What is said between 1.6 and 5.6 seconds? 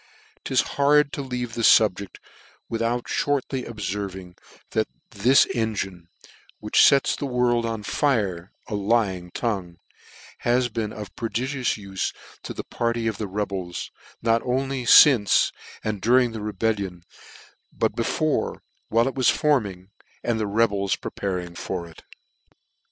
fubject without (hortly obfervins, that this